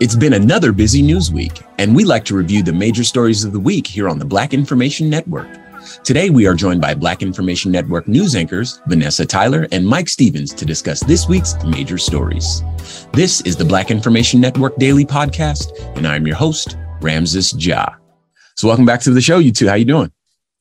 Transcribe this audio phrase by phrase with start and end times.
[0.00, 3.52] It's been another busy news week, and we like to review the major stories of
[3.52, 5.48] the week here on the Black Information Network.
[6.04, 10.54] Today, we are joined by Black Information Network news anchors Vanessa Tyler and Mike Stevens
[10.54, 12.62] to discuss this week's major stories.
[13.12, 17.88] This is the Black Information Network Daily Podcast, and I'm your host, Ramses Ja.
[18.54, 19.66] So, welcome back to the show, you two.
[19.68, 20.12] How you doing?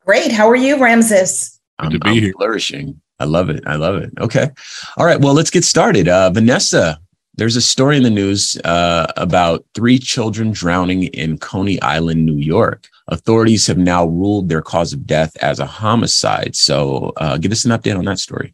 [0.04, 0.32] Great.
[0.32, 1.60] How are you, Ramses?
[1.78, 2.34] I'm, to be I'm here.
[2.34, 3.00] flourishing.
[3.20, 3.64] I love it.
[3.68, 4.12] I love it.
[4.20, 4.50] Okay.
[4.98, 5.20] All right.
[5.22, 6.08] Well, let's get started.
[6.08, 7.00] Uh, Vanessa,
[7.38, 12.38] there's a story in the news uh, about three children drowning in Coney Island, New
[12.38, 12.90] York.
[13.08, 16.56] Authorities have now ruled their cause of death as a homicide.
[16.56, 18.54] So, uh, give us an update on that story.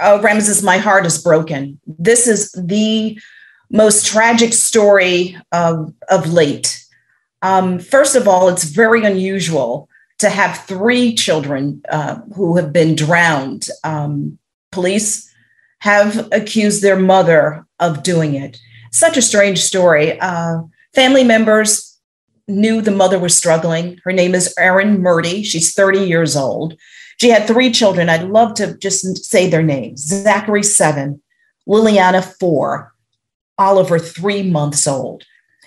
[0.00, 1.80] Oh, Ramses, my heart is broken.
[1.86, 3.18] This is the
[3.70, 6.84] most tragic story of, of late.
[7.42, 9.88] Um, first of all, it's very unusual
[10.18, 13.68] to have three children uh, who have been drowned.
[13.84, 14.38] Um,
[14.72, 15.32] police
[15.80, 18.58] have accused their mother of doing it.
[18.92, 20.18] Such a strange story.
[20.20, 20.62] Uh,
[20.94, 21.98] family members
[22.48, 23.98] knew the mother was struggling.
[24.04, 25.44] Her name is Erin Merdy.
[25.44, 26.76] She's 30 years old.
[27.20, 28.08] She had three children.
[28.08, 31.22] I'd love to just say their names Zachary, seven,
[31.68, 32.92] Liliana, four,
[33.58, 35.24] Oliver, three months old.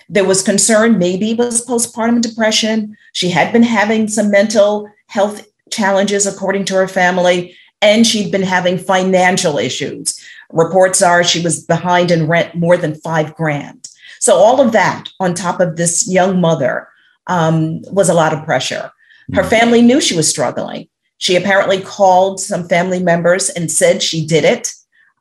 [0.08, 2.96] There was concern maybe it was postpartum depression.
[3.12, 8.42] She had been having some mental health challenges, according to her family, and she'd been
[8.42, 10.18] having financial issues.
[10.50, 13.88] Reports are she was behind in rent more than five grand.
[14.18, 16.88] So, all of that on top of this young mother
[17.26, 18.90] um, was a lot of pressure.
[19.32, 19.50] Her mm-hmm.
[19.50, 20.88] family knew she was struggling.
[21.18, 24.72] She apparently called some family members and said she did it.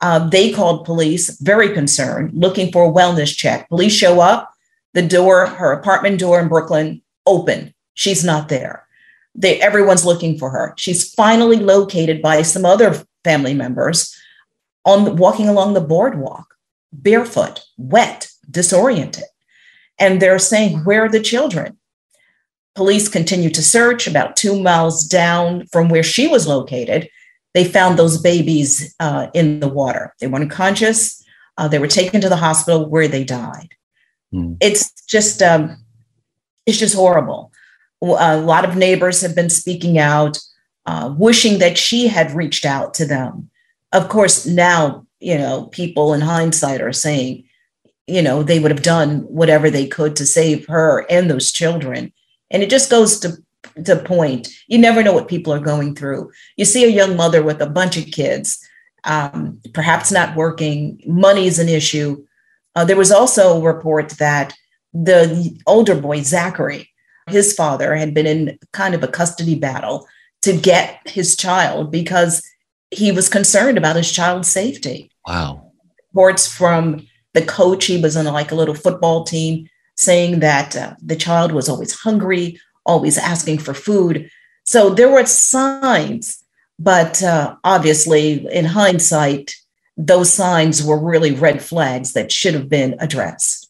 [0.01, 3.67] Uh, they called police, very concerned, looking for a wellness check.
[3.67, 4.53] Police show up,
[4.93, 7.73] the door, her apartment door in Brooklyn, open.
[7.95, 8.87] She's not there.
[9.35, 10.73] They, everyone's looking for her.
[10.77, 14.15] She's finally located by some other family members
[14.85, 16.55] on walking along the boardwalk,
[16.91, 19.25] barefoot, wet, disoriented.
[19.99, 21.77] And they're saying, Where are the children?
[22.75, 27.09] Police continue to search about two miles down from where she was located.
[27.53, 30.13] They found those babies uh, in the water.
[30.19, 31.23] They were unconscious.
[31.57, 33.69] Uh, they were taken to the hospital where they died.
[34.33, 34.57] Mm.
[34.61, 35.83] It's just, um,
[36.65, 37.51] it's just horrible.
[38.01, 40.37] A lot of neighbors have been speaking out,
[40.85, 43.49] uh, wishing that she had reached out to them
[43.91, 47.45] of course, now, you know, people in hindsight are saying,
[48.07, 52.11] you know, they would have done whatever they could to save her and those children.
[52.51, 53.37] And it just goes to
[53.85, 54.47] to point.
[54.67, 56.31] You never know what people are going through.
[56.57, 58.57] You see a young mother with a bunch of kids,
[59.03, 61.01] um, perhaps not working.
[61.05, 62.25] Money is an issue.
[62.75, 64.55] Uh, there was also a report that
[64.93, 66.88] the older boy, Zachary,
[67.29, 70.07] his father had been in kind of a custody battle
[70.41, 72.41] to get his child because
[72.91, 75.11] he was concerned about his child's safety.
[75.27, 75.71] Wow.
[76.11, 80.95] Reports from the coach, he was on like a little football team, saying that uh,
[81.01, 84.29] the child was always hungry, always asking for food.
[84.65, 86.43] So there were signs,
[86.79, 89.53] but uh, obviously, in hindsight,
[89.97, 93.69] those signs were really red flags that should have been addressed.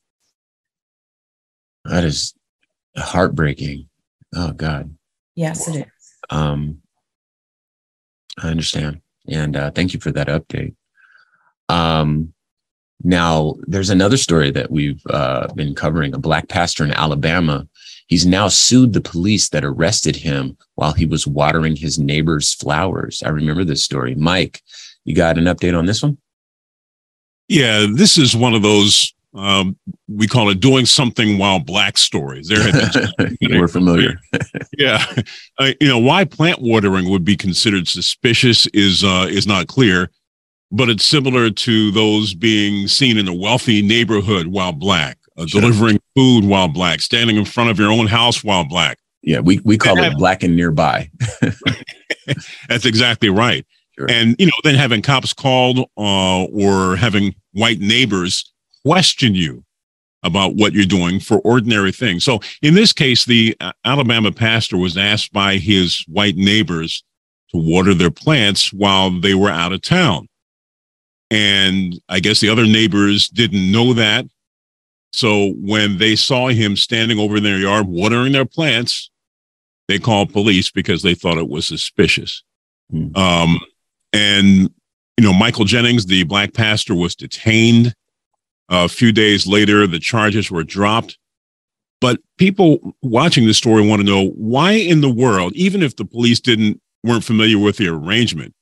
[1.85, 2.33] That is
[2.97, 3.89] heartbreaking.
[4.35, 4.95] Oh God.
[5.35, 6.13] Yes, it is.
[6.29, 6.81] Um,
[8.41, 9.01] I understand.
[9.27, 10.75] And uh, thank you for that update.
[11.69, 12.33] Um,
[13.03, 17.65] Now, there's another story that we've uh, been covering a black pastor in Alabama.
[18.07, 23.23] He's now sued the police that arrested him while he was watering his neighbor's flowers.
[23.23, 24.15] I remember this story.
[24.15, 24.61] Mike,
[25.05, 26.17] you got an update on this one?
[27.47, 29.77] Yeah, this is one of those um,
[30.07, 32.47] we call it doing something while black stories.
[32.47, 32.71] There,
[33.41, 34.19] we're familiar.
[34.77, 35.05] yeah,
[35.59, 40.09] uh, you know why plant watering would be considered suspicious is uh, is not clear,
[40.71, 45.61] but it's similar to those being seen in a wealthy neighborhood while black, uh, sure.
[45.61, 48.97] delivering food while black, standing in front of your own house while black.
[49.21, 51.11] Yeah, we we call it black and nearby.
[52.69, 53.65] That's exactly right.
[53.97, 54.09] Sure.
[54.09, 58.51] And you know, then having cops called uh, or having white neighbors
[58.85, 59.63] question you
[60.23, 62.23] about what you're doing for ordinary things.
[62.23, 67.03] So in this case, the uh, Alabama pastor was asked by his white neighbors
[67.51, 70.27] to water their plants while they were out of town.
[71.31, 74.25] And I guess the other neighbors didn't know that.
[75.11, 79.09] So when they saw him standing over in their yard watering their plants,
[79.87, 82.43] they called police because they thought it was suspicious.
[82.93, 83.15] Mm.
[83.17, 83.59] Um,
[84.13, 84.69] and,
[85.17, 87.95] you know, Michael Jennings, the black pastor, was detained
[88.69, 91.17] a few days later, the charges were dropped.
[92.01, 96.05] But people watching this story want to know why in the world, even if the
[96.05, 98.53] police didn't weren't familiar with the arrangement,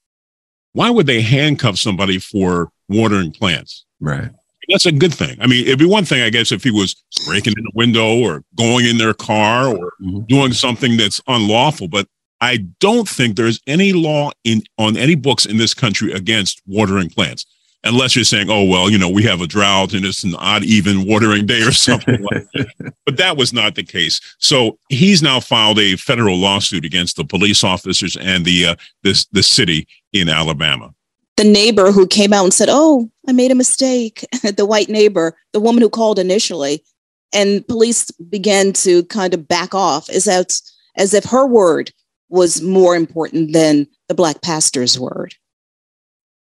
[0.73, 3.85] why would they handcuff somebody for watering plants?
[3.99, 4.29] Right.
[4.69, 5.37] That's a good thing.
[5.39, 6.95] I mean, it'd be one thing, I guess, if he was
[7.25, 10.25] breaking in the window or going in their car or mm-hmm.
[10.27, 11.87] doing something that's unlawful.
[11.87, 12.07] But
[12.41, 17.09] I don't think there's any law in on any books in this country against watering
[17.09, 17.45] plants
[17.83, 20.63] unless you're saying, oh, well, you know, we have a drought and it's an odd
[20.63, 22.93] even watering day or something like that.
[23.05, 24.19] But that was not the case.
[24.37, 29.25] So he's now filed a federal lawsuit against the police officers and the, uh, this,
[29.27, 30.93] the city in Alabama.
[31.37, 34.25] The neighbor who came out and said, oh, I made a mistake,
[34.57, 36.83] the white neighbor, the woman who called initially,
[37.33, 40.59] and police began to kind of back off as, that,
[40.97, 41.91] as if her word
[42.29, 45.33] was more important than the black pastor's word.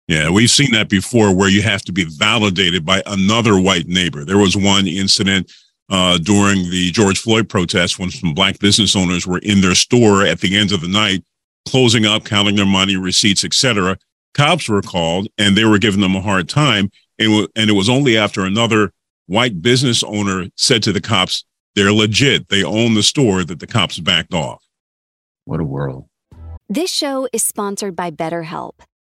[0.08, 4.24] Yeah, we've seen that before where you have to be validated by another white neighbor.
[4.24, 5.52] There was one incident
[5.88, 10.24] uh, during the George Floyd protests when some black business owners were in their store
[10.24, 11.22] at the end of the night,
[11.68, 13.96] closing up, counting their money, receipts, etc.
[14.34, 16.90] Cops were called and they were giving them a hard time.
[17.18, 18.92] And, and it was only after another
[19.26, 21.44] white business owner said to the cops,
[21.74, 24.62] they're legit, they own the store, that the cops backed off.
[25.44, 26.08] What a world.
[26.68, 28.80] This show is sponsored by BetterHelp.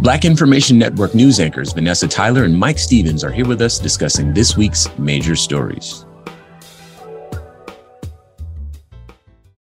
[0.00, 4.32] Black Information Network news anchors Vanessa Tyler and Mike Stevens are here with us discussing
[4.32, 6.04] this week's major stories.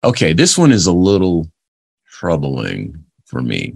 [0.04, 1.50] Okay, this one is a little
[2.06, 3.76] troubling for me.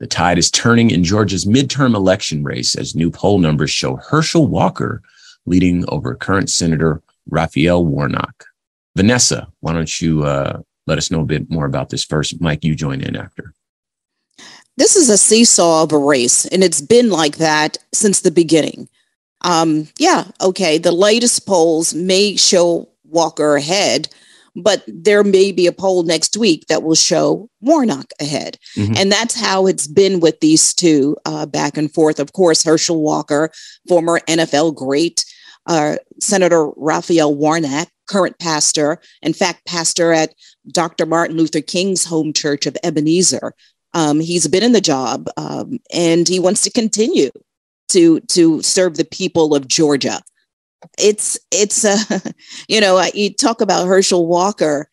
[0.00, 4.48] The tide is turning in Georgia's midterm election race as new poll numbers show Herschel
[4.48, 5.02] Walker
[5.46, 7.00] leading over current Senator
[7.30, 8.44] Raphael Warnock.
[8.96, 12.40] Vanessa, why don't you uh, let us know a bit more about this first?
[12.40, 13.54] Mike, you join in after.
[14.76, 18.88] This is a seesaw of a race, and it's been like that since the beginning.
[19.42, 24.08] Um, yeah, okay, the latest polls may show Walker ahead,
[24.54, 28.58] but there may be a poll next week that will show Warnock ahead.
[28.76, 28.94] Mm-hmm.
[28.96, 32.18] And that's how it's been with these two uh, back and forth.
[32.18, 33.50] Of course, Herschel Walker,
[33.86, 35.24] former NFL great,
[35.66, 40.34] uh, Senator Raphael Warnock, current pastor, in fact, pastor at
[40.70, 41.06] Dr.
[41.06, 43.52] Martin Luther King's home church of Ebenezer.
[43.96, 47.30] Um, he's been in the job um, and he wants to continue
[47.88, 50.20] to to serve the people of Georgia
[50.98, 52.20] it's it's uh,
[52.68, 54.88] you know you talk about Herschel Walker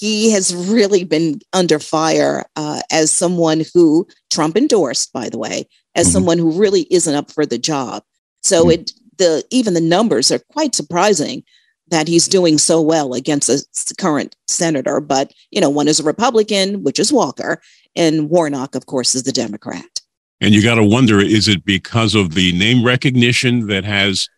[0.00, 5.68] he has really been under fire uh, as someone who Trump endorsed by the way
[5.94, 6.12] as mm-hmm.
[6.12, 8.02] someone who really isn't up for the job
[8.42, 8.72] so mm-hmm.
[8.72, 11.42] it the even the numbers are quite surprising
[11.88, 16.04] that he's doing so well against a current senator but you know one is a
[16.04, 17.60] republican which is walker
[17.96, 20.00] and warnock of course is the democrat
[20.40, 24.28] and you got to wonder is it because of the name recognition that has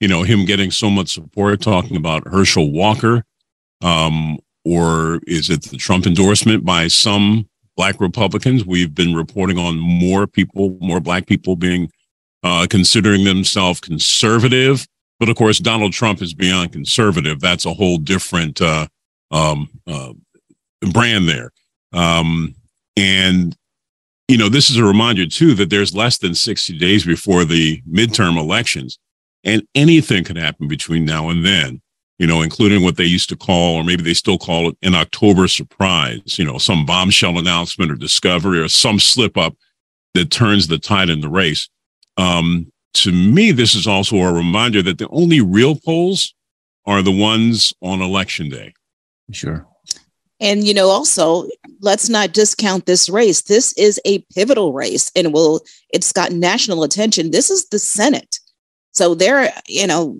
[0.00, 3.24] you know, him getting so much support talking about Herschel Walker?
[3.82, 8.64] Um, or is it the Trump endorsement by some black Republicans?
[8.64, 11.90] We've been reporting on more people, more black people being
[12.42, 14.86] uh, considering themselves conservative.
[15.18, 17.40] But of course, Donald Trump is beyond conservative.
[17.40, 18.86] That's a whole different uh,
[19.30, 20.12] um, uh,
[20.92, 21.52] brand there.
[21.92, 22.54] Um,
[22.96, 23.56] and,
[24.28, 27.82] you know, this is a reminder, too, that there's less than 60 days before the
[27.90, 28.98] midterm elections.
[29.44, 31.80] And anything can happen between now and then,
[32.18, 34.94] you know, including what they used to call, or maybe they still call it an
[34.94, 39.54] October surprise, you know, some bombshell announcement or discovery or some slip up
[40.14, 41.68] that turns the tide in the race.
[42.16, 46.34] Um, to me, this is also a reminder that the only real polls
[46.84, 48.74] are the ones on election day.
[49.32, 49.66] Sure.
[50.38, 51.48] And you know, also,
[51.80, 53.42] let's not discount this race.
[53.42, 55.60] This is a pivotal race, and will
[55.90, 57.30] it's got national attention.
[57.30, 58.38] This is the Senate.
[58.92, 60.18] So there, you know,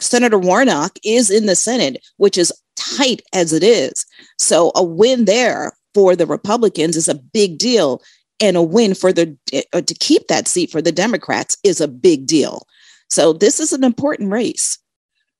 [0.00, 4.06] Senator Warnock is in the Senate, which is tight as it is.
[4.38, 8.02] So a win there for the Republicans is a big deal,
[8.40, 9.36] and a win for the
[9.72, 12.66] uh, to keep that seat for the Democrats is a big deal.
[13.08, 14.78] So this is an important race.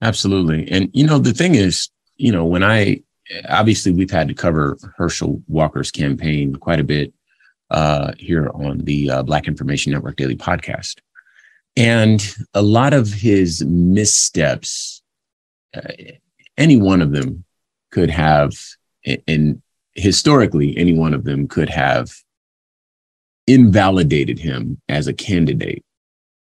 [0.03, 3.03] Absolutely, and you know the thing is, you know, when I
[3.49, 7.13] obviously we've had to cover Herschel Walker's campaign quite a bit
[7.71, 10.99] uh, here on the uh, Black Information Network Daily Podcast.
[11.77, 12.21] And
[12.53, 15.03] a lot of his missteps,
[15.75, 15.93] uh,
[16.59, 17.45] any one of them
[17.93, 18.53] could have,
[19.29, 19.63] and
[19.95, 22.13] historically, any one of them could have
[23.47, 25.85] invalidated him as a candidate.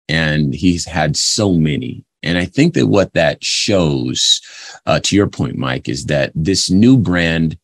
[0.08, 2.04] And he's had so many.
[2.22, 4.40] And I think that what that shows,
[4.86, 7.58] uh, to your point, Mike, is that this new brand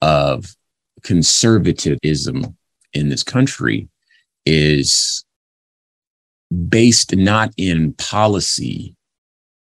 [0.00, 0.56] of
[1.02, 2.56] conservatism
[2.92, 3.88] in this country
[4.46, 5.24] is
[6.68, 8.94] based not in policy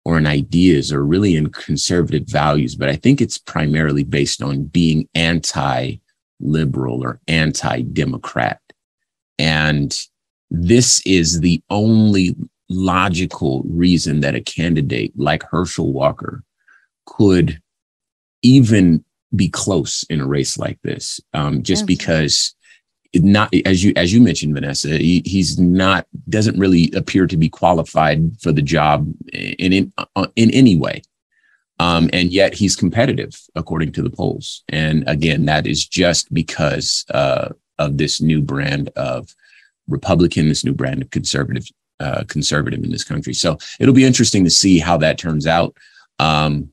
[0.04, 4.64] or in ideas or really in conservative values, but I think it's primarily based on
[4.64, 5.96] being anti
[6.40, 8.60] liberal or anti democrat.
[9.38, 9.96] And
[10.50, 12.36] this is the only
[12.68, 16.42] logical reason that a candidate like Herschel Walker
[17.06, 17.60] could
[18.42, 19.04] even
[19.34, 22.54] be close in a race like this, um, just because
[23.14, 27.48] not as you as you mentioned vanessa he, he's not doesn't really appear to be
[27.48, 31.02] qualified for the job in in, uh, in any way.
[31.80, 34.64] Um, and yet he's competitive according to the polls.
[34.68, 39.34] And again that is just because uh, of this new brand of
[39.88, 41.66] republican this new brand of conservative
[42.00, 45.76] uh, conservative in this country so it'll be interesting to see how that turns out
[46.20, 46.72] um,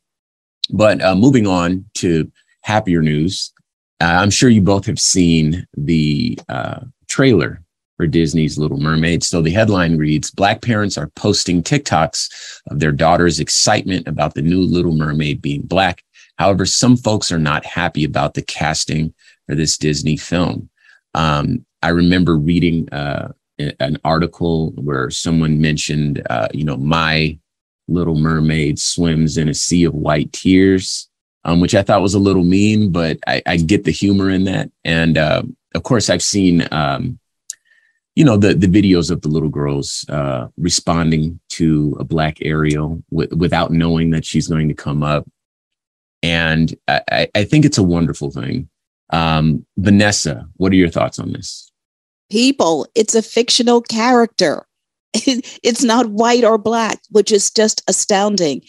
[0.70, 2.32] but uh, moving on to
[2.62, 3.54] happier news
[4.02, 7.62] I'm sure you both have seen the uh, trailer
[7.98, 9.24] for Disney's Little Mermaid.
[9.24, 14.42] So the headline reads Black parents are posting TikToks of their daughter's excitement about the
[14.42, 16.04] new Little Mermaid being black.
[16.38, 19.14] However, some folks are not happy about the casting
[19.48, 20.70] for this Disney film.
[21.16, 27.40] Um, I remember reading uh, an article where someone mentioned, uh, you know, my
[27.88, 31.10] Little Mermaid swims in a sea of white tears,
[31.46, 34.44] um, which I thought was a little mean, but I, I get the humor in
[34.46, 34.72] that.
[34.84, 35.44] And uh,
[35.74, 37.20] of course, I've seen um,
[38.16, 43.04] you know the the videos of the little girls uh, responding to a black Ariel
[43.12, 45.30] w- without knowing that she's going to come up,
[46.24, 48.70] and I, I think it's a wonderful thing.
[49.12, 51.72] Um, Vanessa, what are your thoughts on this?
[52.32, 54.66] People, it's a fictional character.
[55.14, 58.62] it's not white or black, which is just astounding.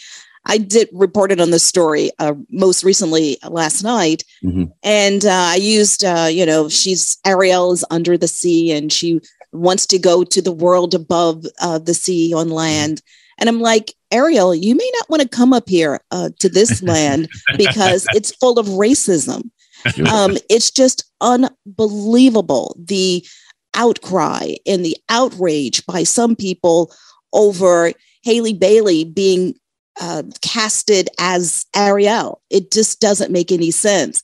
[0.46, 4.64] I did report it on the story uh, most recently last night, mm-hmm.
[4.84, 9.20] and uh, I used, uh, you know, she's Ariel is under the sea, and she
[9.52, 13.02] wants to go to the world above uh, the sea on land.
[13.38, 16.82] And I'm like, Ariel, you may not want to come up here uh, to this
[16.82, 19.50] land because it's full of racism.
[20.12, 23.26] Um, it's just unbelievable the
[23.74, 26.92] outcry and the outrage by some people
[27.32, 27.92] over
[28.24, 29.54] Halle Bailey being
[30.00, 32.40] uh, casted as Ariel.
[32.50, 34.22] It just doesn't make any sense.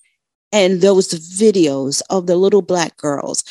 [0.55, 3.43] And those videos of the little black girls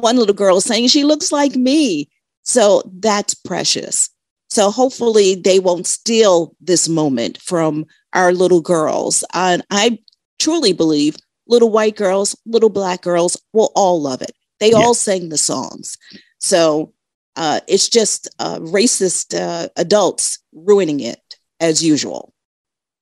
[0.00, 2.08] one little girl saying she looks like me.
[2.44, 4.08] So that's precious.
[4.48, 9.22] So hopefully they won't steal this moment from our little girls.
[9.34, 9.98] And I
[10.38, 11.16] truly believe
[11.52, 14.32] little white girls, little black girls will all love it.
[14.58, 14.78] They yeah.
[14.78, 15.98] all sang the songs.
[16.38, 16.94] So
[17.36, 22.32] uh, it's just uh, racist uh, adults ruining it as usual.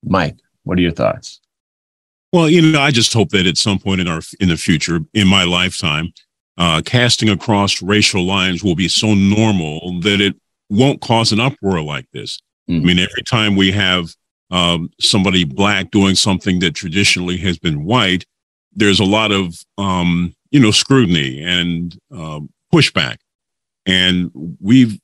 [0.04, 1.40] Mike, what are your thoughts?
[2.32, 5.00] Well, you know, I just hope that at some point in our in the future,
[5.14, 6.12] in my lifetime,
[6.58, 10.36] uh, casting across racial lines will be so normal that it
[10.68, 12.40] won't cause an uproar like this.
[12.68, 12.82] Mm-hmm.
[12.82, 14.14] I mean, every time we have
[14.50, 18.24] um, somebody black doing something that traditionally has been white,
[18.72, 22.40] there's a lot of um, you know scrutiny and uh,
[22.72, 23.18] pushback.
[23.86, 24.30] And
[24.60, 24.98] we've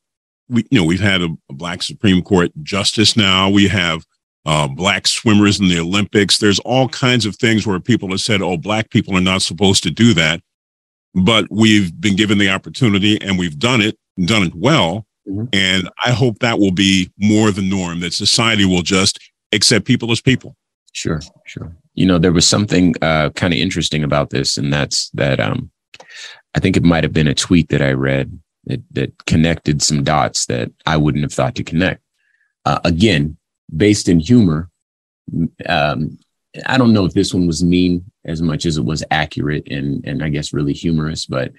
[0.49, 3.49] we you know we've had a, a black Supreme Court justice now.
[3.51, 4.05] We have
[4.45, 6.39] uh, black swimmers in the Olympics.
[6.39, 9.83] There's all kinds of things where people have said, "Oh, black people are not supposed
[9.85, 10.41] to do that."
[11.17, 15.07] but we've been given the opportunity and we've done it, done it well.
[15.27, 15.47] Mm-hmm.
[15.55, 19.19] And I hope that will be more the norm, that society will just
[19.51, 20.55] accept people as people.
[20.97, 21.77] Sure, sure.
[21.93, 25.71] You know, there was something uh, kind of interesting about this, and that's that um,
[26.55, 30.05] I think it might have been a tweet that I read that, that connected some
[30.05, 32.01] dots that I wouldn't have thought to connect.
[32.65, 33.37] Uh, again,
[33.77, 34.71] based in humor,
[35.69, 36.19] um,
[36.65, 40.03] I don't know if this one was mean as much as it was accurate and
[40.07, 41.53] and I guess really humorous, but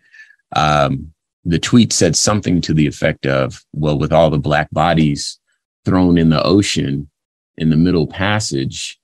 [0.55, 1.13] um,
[1.45, 5.39] the tweet said something to the effect of, "Well, with all the black bodies
[5.85, 7.11] thrown in the ocean
[7.55, 8.99] in the Middle Passage,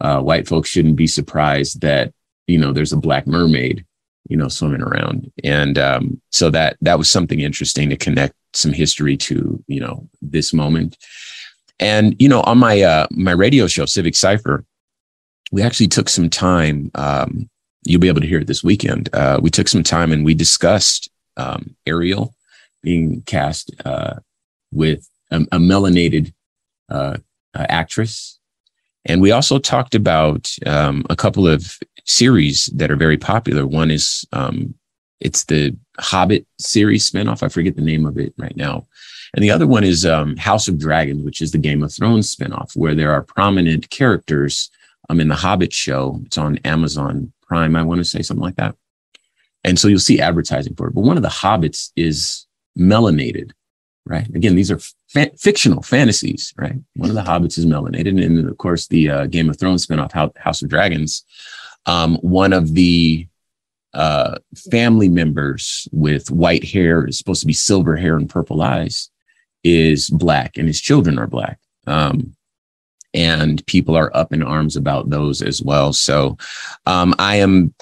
[0.00, 2.12] uh, white folks shouldn't be surprised that
[2.46, 3.84] you know there's a black mermaid,
[4.28, 8.72] you know, swimming around." And um, so that that was something interesting to connect some
[8.72, 10.96] history to you know this moment.
[11.78, 14.64] And you know, on my uh, my radio show, Civic Cipher,
[15.52, 16.90] we actually took some time.
[16.94, 17.48] Um,
[17.84, 19.08] you'll be able to hear it this weekend.
[19.12, 22.34] Uh, we took some time and we discussed um, Ariel
[22.82, 24.14] being cast uh,
[24.72, 26.32] with a, a melanated
[26.88, 27.16] uh,
[27.54, 28.35] uh actress.
[29.06, 33.66] And we also talked about um, a couple of series that are very popular.
[33.66, 34.74] One is um,
[35.20, 37.42] it's the Hobbit series spinoff.
[37.42, 38.86] I forget the name of it right now.
[39.34, 42.34] And the other one is um, House of Dragons, which is the Game of Thrones
[42.34, 44.70] spinoff, where there are prominent characters
[45.08, 46.20] I'm in the Hobbit show.
[46.26, 48.74] It's on Amazon Prime, I want to say something like that.
[49.64, 50.94] And so you'll see advertising for it.
[50.94, 52.46] But one of the hobbits is
[52.78, 53.52] melanated,
[54.06, 54.28] right?
[54.34, 56.76] Again, these are fa- fictional fantasies, right?
[56.94, 58.24] One of the hobbits is melanated.
[58.24, 61.24] And of course, the uh, Game of Thrones spinoff, House of Dragons,
[61.86, 63.26] um, one of the
[63.92, 64.36] uh,
[64.70, 69.10] family members with white hair is supposed to be silver hair and purple eyes
[69.64, 71.58] is black, and his children are black.
[71.86, 72.36] Um,
[73.14, 75.92] and people are up in arms about those as well.
[75.92, 76.36] So
[76.84, 77.74] um, I am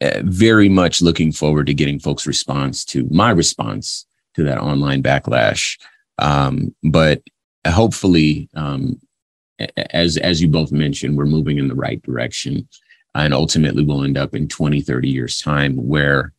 [0.00, 5.02] uh, very much looking forward to getting folks' response to my response to that online
[5.02, 5.78] backlash.
[6.18, 7.22] Um, but
[7.66, 9.00] hopefully, um,
[9.90, 12.68] as as you both mentioned, we're moving in the right direction,
[13.14, 16.32] and ultimately we'll end up in 20, 30 years time where,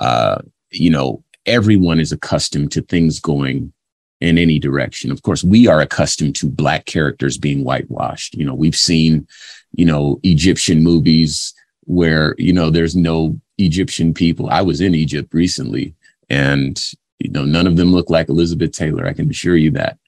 [0.00, 0.38] uh,
[0.70, 3.72] you know, everyone is accustomed to things going
[4.20, 5.10] in any direction.
[5.10, 8.34] Of course, we are accustomed to black characters being whitewashed.
[8.34, 9.26] You know, we've seen,
[9.72, 11.52] you know, Egyptian movies
[11.84, 14.48] where you know there's no Egyptian people.
[14.48, 15.94] I was in Egypt recently,
[16.30, 16.80] and
[17.22, 19.06] you know none of them look like Elizabeth Taylor.
[19.06, 19.98] I can assure you that.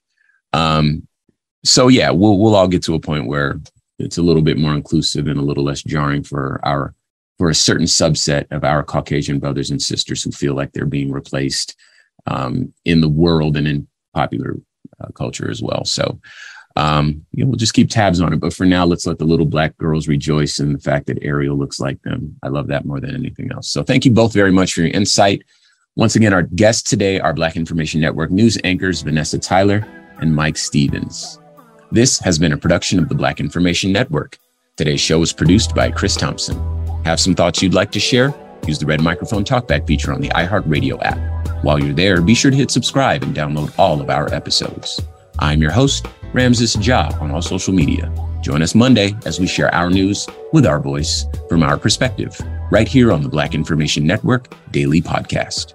[0.53, 1.07] Um,
[1.65, 3.61] so yeah, we'll we'll all get to a point where
[3.99, 6.95] it's a little bit more inclusive and a little less jarring for our
[7.39, 11.11] for a certain subset of our Caucasian brothers and sisters who feel like they're being
[11.11, 11.77] replaced
[12.27, 14.57] um, in the world and in popular
[15.01, 15.85] uh, culture as well.
[15.85, 16.21] So
[16.77, 18.41] um, we'll just keep tabs on it.
[18.41, 21.57] But for now, let's let the little black girls rejoice in the fact that Ariel
[21.57, 22.37] looks like them.
[22.43, 23.69] I love that more than anything else.
[23.69, 25.43] So thank you both very much for your insight.
[25.97, 29.87] Once again, our guests today are Black Information Network news anchors Vanessa Tyler
[30.21, 31.39] and Mike Stevens.
[31.93, 34.37] This has been a production of the Black Information Network.
[34.77, 36.61] Today's show was produced by Chris Thompson.
[37.05, 38.35] Have some thoughts you'd like to share?
[38.67, 41.63] Use the red microphone talkback feature on the iHeartRadio app.
[41.63, 45.01] While you're there, be sure to hit subscribe and download all of our episodes.
[45.39, 48.13] I'm your host, Ramses Ja, on all social media.
[48.43, 52.37] Join us Monday as we share our news with our voice from our perspective,
[52.73, 55.75] right here on the Black Information Network Daily Podcast.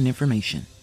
[0.00, 0.79] important information.